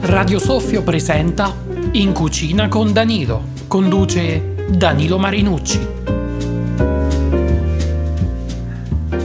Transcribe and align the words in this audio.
Radio 0.00 0.38
Soffio 0.38 0.82
presenta 0.82 1.54
In 1.92 2.12
cucina 2.12 2.68
con 2.68 2.92
Danilo. 2.92 3.42
Conduce 3.66 4.54
Danilo 4.68 5.18
Marinucci. 5.18 5.88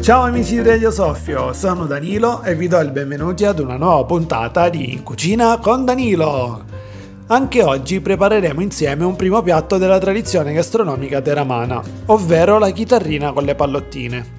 Ciao 0.02 0.24
amici 0.24 0.56
di 0.56 0.64
Radio 0.64 0.90
Soffio, 0.90 1.54
sono 1.54 1.86
Danilo 1.86 2.42
e 2.42 2.56
vi 2.56 2.68
do 2.68 2.80
il 2.80 2.92
benvenuti 2.92 3.46
ad 3.46 3.60
una 3.60 3.78
nuova 3.78 4.04
puntata 4.06 4.70
di 4.70 4.94
In 4.94 5.04
cucina 5.04 5.60
con 5.60 5.86
Danilo. 5.86 6.64
Anche 7.28 7.62
oggi 7.62 8.02
prepareremo 8.02 8.60
insieme 8.60 9.06
un 9.06 9.16
primo 9.16 9.44
piatto 9.44 9.78
della 9.78 10.00
tradizione 10.00 10.54
gastronomica 10.54 11.22
teramana, 11.22 11.80
ovvero 12.08 12.58
la 12.58 12.72
chitarrina 12.72 13.32
con 13.32 13.44
le 13.44 13.54
pallottine. 13.54 14.39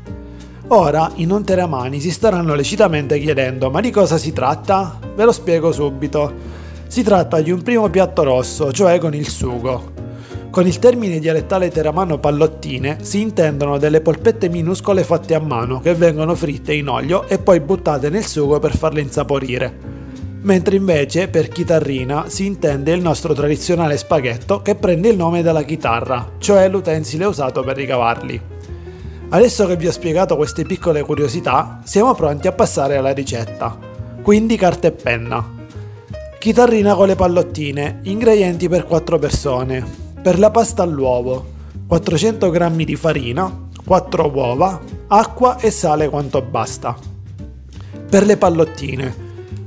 Ora 0.73 1.11
i 1.17 1.27
non 1.27 1.45
teramani 1.45 1.99
si 1.99 2.13
staranno 2.13 2.55
lecitamente 2.55 3.19
chiedendo 3.19 3.71
ma 3.71 3.81
di 3.81 3.91
cosa 3.91 4.19
si 4.19 4.33
tratta? 4.33 5.01
Ve 5.17 5.25
lo 5.25 5.33
spiego 5.33 5.73
subito. 5.73 6.33
Si 6.87 7.03
tratta 7.03 7.41
di 7.41 7.51
un 7.51 7.61
primo 7.63 7.91
piatto 7.91 8.23
rosso, 8.23 8.71
cioè 8.71 9.01
con 9.01 9.13
il 9.13 9.29
sugo. 9.29 9.93
Con 10.49 10.69
il 10.69 10.79
termine 10.79 11.19
dialettale 11.19 11.71
teramano 11.71 12.19
pallottine 12.19 12.99
si 13.03 13.21
intendono 13.21 13.79
delle 13.79 14.01
polpette 14.01 14.49
minuscole 14.49 15.03
fatte 15.03 15.35
a 15.35 15.41
mano 15.41 15.81
che 15.81 15.97
vengono 15.97 16.37
fritte 16.37 16.73
in 16.73 16.87
olio 16.87 17.27
e 17.27 17.39
poi 17.39 17.59
buttate 17.59 18.09
nel 18.09 18.25
sugo 18.25 18.61
per 18.61 18.77
farle 18.77 19.01
insaporire 19.01 19.99
mentre 20.43 20.77
invece 20.77 21.29
per 21.29 21.49
chitarrina 21.49 22.29
si 22.29 22.47
intende 22.47 22.93
il 22.93 23.03
nostro 23.03 23.35
tradizionale 23.35 23.99
spaghetto 23.99 24.63
che 24.63 24.75
prende 24.75 25.09
il 25.09 25.17
nome 25.17 25.43
dalla 25.43 25.65
chitarra, 25.65 26.33
cioè 26.39 26.67
l'utensile 26.69 27.27
usato 27.27 27.63
per 27.63 27.77
ricavarli. 27.77 28.50
Adesso 29.33 29.65
che 29.67 29.77
vi 29.77 29.87
ho 29.87 29.93
spiegato 29.93 30.35
queste 30.35 30.65
piccole 30.65 31.03
curiosità, 31.03 31.81
siamo 31.85 32.15
pronti 32.15 32.49
a 32.49 32.53
passare 32.53 32.97
alla 32.97 33.13
ricetta. 33.13 33.79
Quindi 34.23 34.57
carta 34.57 34.89
e 34.89 34.91
penna. 34.91 35.59
Chitarrina 36.37 36.97
con 36.97 37.07
le 37.07 37.15
pallottine, 37.15 38.01
ingredienti 38.03 38.69
per 38.69 38.87
4 38.87 39.21
persone. 39.21 39.87
Per 40.21 40.37
la 40.37 40.51
pasta 40.51 40.83
all'uovo, 40.83 41.47
400 41.87 42.51
g 42.51 42.85
di 42.85 42.97
farina, 42.97 43.69
4 43.85 44.31
uova, 44.35 44.81
acqua 45.07 45.59
e 45.61 45.71
sale 45.71 46.09
quanto 46.09 46.43
basta. 46.43 46.97
Per 48.11 48.27
le 48.27 48.37
pallottine, 48.37 49.15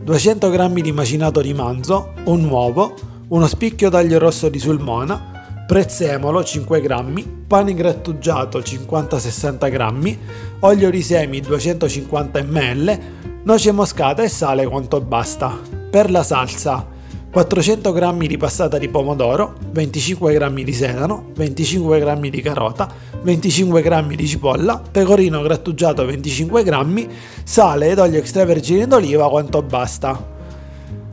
200 0.04 0.50
g 0.50 0.82
di 0.82 0.92
macinato 0.92 1.40
di 1.40 1.54
manzo, 1.54 2.12
un 2.26 2.44
uovo, 2.50 2.96
uno 3.30 3.48
spicchio 3.48 3.90
d'aglio 3.90 4.20
rosso 4.20 4.50
di 4.50 4.60
sulmona, 4.60 5.33
prezzemolo 5.74 6.44
5 6.44 6.82
g, 6.82 7.28
pane 7.48 7.74
grattugiato 7.74 8.60
50-60 8.60 9.72
g, 9.72 10.18
olio 10.60 10.92
di 10.92 11.02
semi 11.02 11.40
250 11.40 12.44
ml, 12.44 13.00
noce 13.42 13.72
moscata 13.72 14.22
e 14.22 14.30
sale 14.30 14.68
quanto 14.68 15.02
basta. 15.02 15.60
Per 15.90 16.12
la 16.12 16.22
salsa 16.22 16.86
400 17.32 17.92
g 17.92 18.28
di 18.28 18.38
passata 18.38 18.78
di 18.78 18.88
pomodoro, 18.88 19.56
25 19.72 20.38
g 20.38 20.64
di 20.64 20.74
sedano, 20.74 21.32
25 21.34 22.00
g 22.00 22.30
di 22.30 22.42
carota, 22.44 22.94
25 23.24 23.82
g 23.82 24.16
di 24.16 24.28
cipolla, 24.28 24.80
pecorino 24.80 25.42
grattugiato 25.42 26.06
25 26.06 26.64
g, 26.64 27.08
sale 27.44 27.90
ed 27.90 27.98
olio 27.98 28.20
extravergine 28.20 28.86
d'oliva 28.86 29.28
quanto 29.28 29.64
basta. 29.64 30.24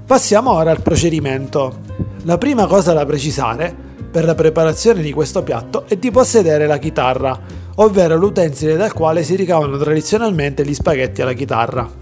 Passiamo 0.05 0.53
ora 0.53 0.71
al 0.71 0.83
procedimento. 0.83 1.79
La 2.25 2.37
prima 2.37 2.67
cosa 2.67 2.93
da 2.93 3.07
precisare 3.07 3.89
per 4.11 4.25
la 4.25 4.35
preparazione 4.35 5.03
di 5.03 5.13
questo 5.13 5.43
piatto 5.43 5.85
è 5.87 5.97
di 5.97 6.11
possedere 6.11 6.67
la 6.67 6.79
chitarra, 6.79 7.39
ovvero 7.77 8.17
l'utensile 8.17 8.77
dal 8.77 8.93
quale 8.93 9.23
si 9.23 9.37
ricavano 9.37 9.77
tradizionalmente 9.79 10.65
gli 10.67 10.75
spaghetti 10.75 11.23
alla 11.23 11.33
chitarra. 11.33 12.01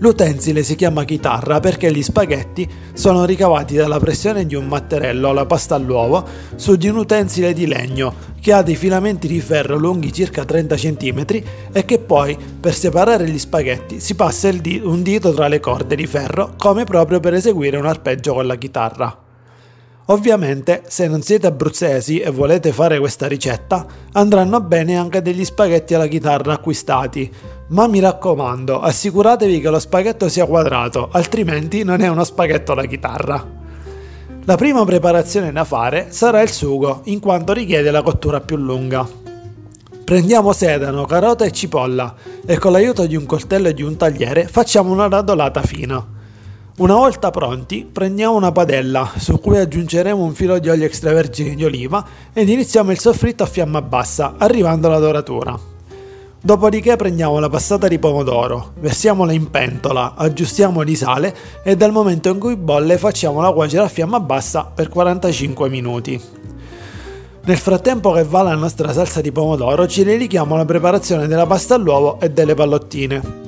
L'utensile 0.00 0.62
si 0.62 0.76
chiama 0.76 1.04
chitarra 1.04 1.58
perché 1.58 1.90
gli 1.90 2.04
spaghetti 2.04 2.68
sono 2.92 3.24
ricavati 3.24 3.74
dalla 3.74 3.98
pressione 3.98 4.46
di 4.46 4.54
un 4.54 4.66
matterello 4.66 5.30
alla 5.30 5.44
pasta 5.44 5.74
all'uovo 5.74 6.24
su 6.54 6.76
di 6.76 6.86
un 6.86 6.98
utensile 6.98 7.52
di 7.52 7.66
legno 7.66 8.14
che 8.40 8.52
ha 8.52 8.62
dei 8.62 8.76
filamenti 8.76 9.26
di 9.26 9.40
ferro 9.40 9.76
lunghi 9.76 10.12
circa 10.12 10.44
30 10.44 10.76
cm 10.76 11.24
e 11.72 11.84
che 11.84 11.98
poi 11.98 12.36
per 12.60 12.74
separare 12.74 13.28
gli 13.28 13.38
spaghetti 13.38 13.98
si 13.98 14.14
passa 14.14 14.52
di- 14.52 14.80
un 14.84 15.02
dito 15.02 15.34
tra 15.34 15.48
le 15.48 15.58
corde 15.58 15.96
di 15.96 16.06
ferro 16.06 16.54
come 16.56 16.84
proprio 16.84 17.18
per 17.18 17.34
eseguire 17.34 17.76
un 17.76 17.86
arpeggio 17.86 18.34
con 18.34 18.46
la 18.46 18.54
chitarra. 18.54 19.26
Ovviamente, 20.10 20.84
se 20.86 21.06
non 21.06 21.20
siete 21.20 21.46
abruzzesi 21.46 22.18
e 22.18 22.30
volete 22.30 22.72
fare 22.72 22.98
questa 22.98 23.26
ricetta, 23.26 23.86
andranno 24.12 24.58
bene 24.62 24.96
anche 24.96 25.20
degli 25.20 25.44
spaghetti 25.44 25.92
alla 25.92 26.06
chitarra 26.06 26.54
acquistati, 26.54 27.30
ma 27.68 27.86
mi 27.86 28.00
raccomando, 28.00 28.80
assicuratevi 28.80 29.60
che 29.60 29.68
lo 29.68 29.78
spaghetto 29.78 30.30
sia 30.30 30.46
quadrato, 30.46 31.10
altrimenti 31.12 31.84
non 31.84 32.00
è 32.00 32.08
uno 32.08 32.24
spaghetto 32.24 32.72
alla 32.72 32.86
chitarra. 32.86 33.56
La 34.44 34.56
prima 34.56 34.82
preparazione 34.86 35.52
da 35.52 35.64
fare 35.64 36.06
sarà 36.08 36.40
il 36.40 36.50
sugo, 36.50 37.02
in 37.04 37.20
quanto 37.20 37.52
richiede 37.52 37.90
la 37.90 38.00
cottura 38.00 38.40
più 38.40 38.56
lunga. 38.56 39.06
Prendiamo 40.04 40.54
sedano, 40.54 41.04
carota 41.04 41.44
e 41.44 41.52
cipolla 41.52 42.14
e 42.46 42.56
con 42.56 42.72
l'aiuto 42.72 43.04
di 43.04 43.14
un 43.14 43.26
coltello 43.26 43.68
e 43.68 43.74
di 43.74 43.82
un 43.82 43.98
tagliere 43.98 44.48
facciamo 44.48 44.90
una 44.90 45.06
radolata 45.06 45.60
fina. 45.60 46.16
Una 46.78 46.94
volta 46.94 47.30
pronti, 47.30 47.84
prendiamo 47.90 48.36
una 48.36 48.52
padella 48.52 49.10
su 49.16 49.40
cui 49.40 49.58
aggiungeremo 49.58 50.22
un 50.22 50.32
filo 50.32 50.60
di 50.60 50.68
olio 50.68 50.84
extravergine 50.84 51.56
di 51.56 51.64
oliva 51.64 52.06
ed 52.32 52.48
iniziamo 52.48 52.92
il 52.92 53.00
soffritto 53.00 53.42
a 53.42 53.46
fiamma 53.46 53.82
bassa, 53.82 54.34
arrivando 54.38 54.86
alla 54.86 55.00
doratura. 55.00 55.58
Dopodiché 56.40 56.94
prendiamo 56.94 57.40
la 57.40 57.48
passata 57.48 57.88
di 57.88 57.98
pomodoro, 57.98 58.74
versiamola 58.78 59.32
in 59.32 59.50
pentola, 59.50 60.14
aggiustiamo 60.14 60.84
di 60.84 60.94
sale 60.94 61.34
e 61.64 61.74
dal 61.74 61.90
momento 61.90 62.28
in 62.28 62.38
cui 62.38 62.54
bolle 62.54 62.96
facciamola 62.96 63.50
cuocere 63.50 63.82
a 63.82 63.88
fiamma 63.88 64.20
bassa 64.20 64.70
per 64.72 64.88
45 64.88 65.68
minuti. 65.68 66.22
Nel 67.42 67.58
frattempo 67.58 68.12
che 68.12 68.22
va 68.22 68.42
la 68.42 68.54
nostra 68.54 68.92
salsa 68.92 69.20
di 69.20 69.32
pomodoro 69.32 69.88
ci 69.88 70.04
dedichiamo 70.04 70.54
alla 70.54 70.64
preparazione 70.64 71.26
della 71.26 71.46
pasta 71.46 71.74
all'uovo 71.74 72.20
e 72.20 72.30
delle 72.30 72.54
pallottine. 72.54 73.47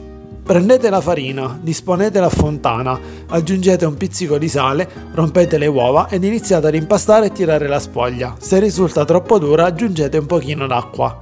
Prendete 0.51 0.91
la 0.91 1.01
farina, 1.01 1.57
disponetela 1.63 2.27
a 2.27 2.29
fontana, 2.29 2.99
aggiungete 3.29 3.85
un 3.85 3.95
pizzico 3.95 4.37
di 4.37 4.49
sale, 4.49 4.89
rompete 5.13 5.59
le 5.59 5.69
uova 5.69 6.09
ed 6.09 6.25
iniziate 6.25 6.67
ad 6.67 6.75
impastare 6.75 7.27
e 7.27 7.31
tirare 7.31 7.69
la 7.69 7.79
spoglia. 7.79 8.35
Se 8.37 8.59
risulta 8.59 9.05
troppo 9.05 9.39
dura 9.39 9.67
aggiungete 9.67 10.19
un 10.19 10.27
pochino 10.27 10.67
d'acqua. 10.67 11.17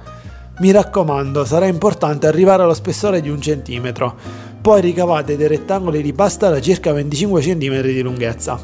Mi 0.61 0.71
raccomando, 0.71 1.45
sarà 1.45 1.67
importante 1.67 2.25
arrivare 2.25 2.63
allo 2.63 2.73
spessore 2.73 3.21
di 3.21 3.29
un 3.29 3.39
centimetro. 3.39 4.15
Poi 4.59 4.81
ricavate 4.81 5.37
dei 5.37 5.47
rettangoli 5.47 6.01
di 6.01 6.13
pasta 6.13 6.49
da 6.49 6.59
circa 6.59 6.91
25 6.91 7.39
cm 7.39 7.81
di 7.81 8.01
lunghezza. 8.01 8.59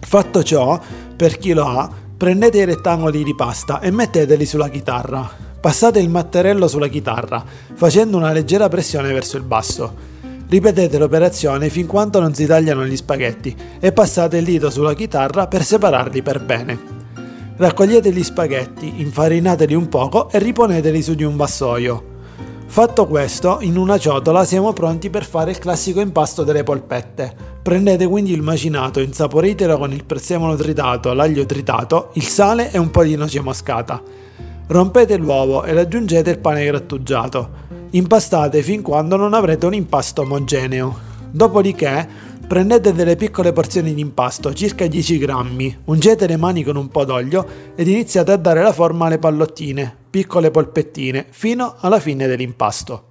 Fatto 0.00 0.42
ciò, 0.42 0.76
per 1.14 1.38
chi 1.38 1.52
lo 1.52 1.66
ha, 1.66 1.88
prendete 2.16 2.58
i 2.58 2.64
rettangoli 2.64 3.22
di 3.22 3.36
pasta 3.36 3.78
e 3.78 3.92
metteteli 3.92 4.44
sulla 4.44 4.70
chitarra. 4.70 5.43
Passate 5.64 5.98
il 5.98 6.10
matterello 6.10 6.68
sulla 6.68 6.88
chitarra, 6.88 7.42
facendo 7.72 8.18
una 8.18 8.32
leggera 8.32 8.68
pressione 8.68 9.10
verso 9.14 9.38
il 9.38 9.44
basso. 9.44 9.94
Ripetete 10.46 10.98
l'operazione 10.98 11.70
fin 11.70 11.86
quando 11.86 12.20
non 12.20 12.34
si 12.34 12.44
tagliano 12.44 12.84
gli 12.84 12.94
spaghetti 12.94 13.56
e 13.80 13.90
passate 13.90 14.36
il 14.36 14.44
dito 14.44 14.68
sulla 14.68 14.92
chitarra 14.92 15.46
per 15.46 15.64
separarli 15.64 16.20
per 16.20 16.44
bene. 16.44 16.78
Raccogliete 17.56 18.12
gli 18.12 18.22
spaghetti, 18.22 19.00
infarinateli 19.00 19.72
un 19.72 19.88
poco 19.88 20.28
e 20.28 20.38
riponeteli 20.38 21.00
su 21.00 21.14
di 21.14 21.24
un 21.24 21.34
vassoio. 21.34 22.12
Fatto 22.66 23.06
questo, 23.06 23.56
in 23.62 23.78
una 23.78 23.96
ciotola 23.96 24.44
siamo 24.44 24.74
pronti 24.74 25.08
per 25.08 25.24
fare 25.24 25.52
il 25.52 25.58
classico 25.58 26.00
impasto 26.00 26.44
delle 26.44 26.62
polpette. 26.62 27.34
Prendete 27.62 28.06
quindi 28.06 28.32
il 28.32 28.42
macinato, 28.42 29.00
insaporitelo 29.00 29.78
con 29.78 29.94
il 29.94 30.04
prezzemolo 30.04 30.56
tritato, 30.56 31.14
l'aglio 31.14 31.46
tritato, 31.46 32.10
il 32.16 32.26
sale 32.26 32.70
e 32.70 32.76
un 32.76 32.90
po' 32.90 33.02
di 33.02 33.16
noce 33.16 33.40
moscata. 33.40 34.02
Rompete 34.66 35.18
l'uovo 35.18 35.62
ed 35.64 35.76
aggiungete 35.76 36.30
il 36.30 36.38
pane 36.38 36.64
grattugiato. 36.64 37.50
Impastate 37.90 38.62
fin 38.62 38.80
quando 38.80 39.16
non 39.16 39.34
avrete 39.34 39.66
un 39.66 39.74
impasto 39.74 40.22
omogeneo. 40.22 40.98
Dopodiché 41.30 42.08
prendete 42.46 42.94
delle 42.94 43.16
piccole 43.16 43.52
porzioni 43.52 43.92
di 43.92 44.00
impasto, 44.00 44.54
circa 44.54 44.86
10 44.86 45.18
grammi, 45.18 45.80
ungete 45.84 46.26
le 46.26 46.36
mani 46.36 46.62
con 46.62 46.76
un 46.76 46.88
po' 46.88 47.04
d'olio 47.04 47.46
ed 47.74 47.88
iniziate 47.88 48.32
a 48.32 48.36
dare 48.36 48.62
la 48.62 48.72
forma 48.72 49.06
alle 49.06 49.18
pallottine, 49.18 49.94
piccole 50.08 50.50
polpettine, 50.50 51.26
fino 51.28 51.74
alla 51.80 52.00
fine 52.00 52.26
dell'impasto. 52.26 53.04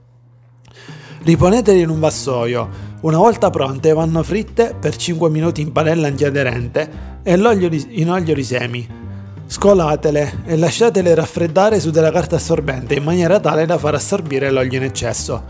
Riponetele 1.21 1.79
in 1.79 1.89
un 1.89 1.99
vassoio. 1.99 2.91
Una 3.01 3.17
volta 3.17 3.49
pronte 3.49 3.93
vanno 3.93 4.23
fritte 4.23 4.75
per 4.79 4.95
5 4.95 5.29
minuti 5.29 5.61
in 5.61 5.71
padella 5.71 6.07
antiaderente 6.07 6.89
e 7.21 7.33
in 7.33 7.45
olio 8.09 8.33
di 8.33 8.43
semi. 8.43 9.01
Scolatele 9.53 10.39
e 10.45 10.57
lasciatele 10.57 11.13
raffreddare 11.13 11.79
su 11.79 11.91
della 11.91 12.09
carta 12.09 12.37
assorbente 12.37 12.95
in 12.95 13.03
maniera 13.03 13.39
tale 13.39 13.67
da 13.67 13.77
far 13.77 13.93
assorbire 13.93 14.49
l'olio 14.49 14.79
in 14.79 14.83
eccesso. 14.83 15.43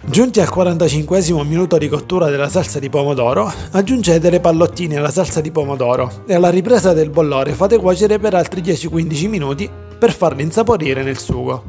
Giunti 0.00 0.40
al 0.40 0.48
45 0.48 1.22
minuto 1.44 1.76
di 1.76 1.90
cottura 1.90 2.30
della 2.30 2.48
salsa 2.48 2.78
di 2.78 2.88
pomodoro, 2.88 3.52
aggiungete 3.72 4.30
le 4.30 4.40
pallottine 4.40 4.96
alla 4.96 5.10
salsa 5.10 5.42
di 5.42 5.50
pomodoro 5.50 6.22
e 6.26 6.32
alla 6.32 6.48
ripresa 6.48 6.94
del 6.94 7.10
bollore 7.10 7.52
fate 7.52 7.76
cuocere 7.76 8.18
per 8.18 8.32
altri 8.32 8.62
10-15 8.62 9.28
minuti 9.28 9.70
per 9.98 10.14
farle 10.14 10.40
insaporire 10.40 11.02
nel 11.02 11.18
sugo. 11.18 11.62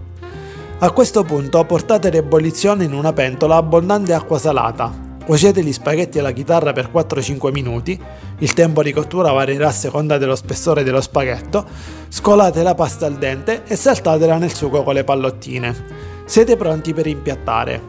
A 0.79 0.91
questo 0.91 1.25
punto 1.25 1.61
portate 1.65 2.09
l'ebollizione 2.09 2.85
in 2.85 2.93
una 2.93 3.11
pentola 3.11 3.57
abbondante 3.57 4.13
acqua 4.13 4.39
salata. 4.39 5.04
Cuocete 5.25 5.63
gli 5.63 5.73
spaghetti 5.73 6.19
alla 6.19 6.31
chitarra 6.31 6.71
per 6.71 6.91
4-5 6.93 7.51
minuti, 7.51 7.99
il 8.37 8.53
tempo 8.53 8.83
di 8.83 8.93
cottura 8.93 9.31
varierà 9.31 9.69
a 9.69 9.71
seconda 9.71 10.19
dello 10.19 10.35
spessore 10.35 10.83
dello 10.83 11.01
spaghetto, 11.01 11.65
scolate 12.09 12.61
la 12.61 12.75
pasta 12.75 13.07
al 13.07 13.15
dente 13.15 13.63
e 13.65 13.75
saltatela 13.75 14.37
nel 14.37 14.53
sugo 14.53 14.83
con 14.83 14.93
le 14.93 15.03
pallottine. 15.03 16.23
Siete 16.25 16.55
pronti 16.55 16.93
per 16.93 17.07
impiattare. 17.07 17.81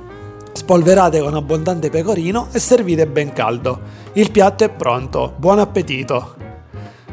Spolverate 0.50 1.20
con 1.20 1.34
abbondante 1.34 1.90
pecorino 1.90 2.48
e 2.52 2.58
servite 2.58 3.06
ben 3.06 3.34
caldo. 3.34 3.80
Il 4.14 4.30
piatto 4.30 4.64
è 4.64 4.70
pronto, 4.70 5.34
buon 5.36 5.58
appetito! 5.58 6.45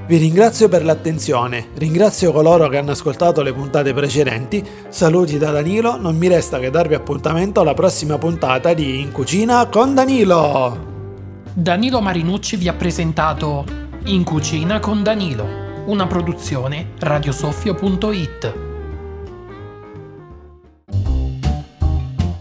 Vi 0.05 0.17
ringrazio 0.17 0.67
per 0.67 0.83
l'attenzione, 0.83 1.69
ringrazio 1.75 2.33
coloro 2.33 2.67
che 2.67 2.77
hanno 2.77 2.91
ascoltato 2.91 3.41
le 3.41 3.53
puntate 3.53 3.93
precedenti, 3.93 4.61
saluti 4.89 5.37
da 5.37 5.51
Danilo, 5.51 5.97
non 5.97 6.17
mi 6.17 6.27
resta 6.27 6.59
che 6.59 6.69
darvi 6.69 6.93
appuntamento 6.93 7.61
alla 7.61 7.73
prossima 7.73 8.17
puntata 8.17 8.73
di 8.73 8.99
In 8.99 9.13
Cucina 9.13 9.67
con 9.67 9.95
Danilo! 9.95 10.91
Danilo 11.53 12.01
Marinucci 12.01 12.57
vi 12.57 12.67
ha 12.67 12.73
presentato 12.73 13.63
In 14.05 14.25
Cucina 14.25 14.81
con 14.81 15.03
Danilo, 15.03 15.47
una 15.85 16.05
produzione 16.05 16.89
radiosoffio.it. 16.99 18.72